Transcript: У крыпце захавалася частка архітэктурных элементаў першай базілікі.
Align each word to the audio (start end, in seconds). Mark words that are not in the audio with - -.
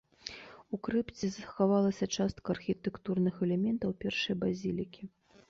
У 0.77 0.77
крыпце 0.87 1.29
захавалася 1.35 2.05
частка 2.15 2.47
архітэктурных 2.55 3.35
элементаў 3.49 3.95
першай 4.07 4.41
базілікі. 4.43 5.03